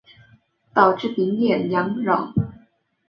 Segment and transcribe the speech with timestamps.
[0.73, 2.33] 导致丙寅洋扰。